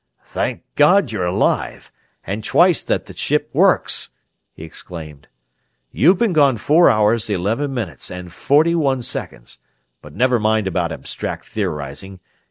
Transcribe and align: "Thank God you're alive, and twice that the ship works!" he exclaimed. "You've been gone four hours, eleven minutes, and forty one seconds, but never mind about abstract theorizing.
"Thank 0.25 0.63
God 0.73 1.11
you're 1.11 1.27
alive, 1.27 1.91
and 2.23 2.43
twice 2.43 2.81
that 2.81 3.05
the 3.05 3.15
ship 3.15 3.51
works!" 3.53 4.09
he 4.51 4.63
exclaimed. 4.63 5.27
"You've 5.91 6.17
been 6.17 6.33
gone 6.33 6.57
four 6.57 6.89
hours, 6.89 7.29
eleven 7.29 7.71
minutes, 7.71 8.09
and 8.09 8.33
forty 8.33 8.73
one 8.73 9.03
seconds, 9.03 9.59
but 10.01 10.15
never 10.15 10.39
mind 10.39 10.65
about 10.65 10.91
abstract 10.91 11.45
theorizing. 11.45 12.19